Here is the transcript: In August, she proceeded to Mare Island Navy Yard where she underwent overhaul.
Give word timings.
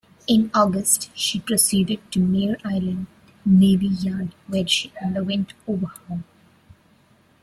In 0.25 0.49
August, 0.55 1.11
she 1.15 1.39
proceeded 1.39 1.99
to 2.11 2.19
Mare 2.19 2.57
Island 2.65 3.05
Navy 3.45 3.85
Yard 3.85 4.33
where 4.47 4.65
she 4.67 4.91
underwent 4.99 5.53
overhaul. 5.67 6.23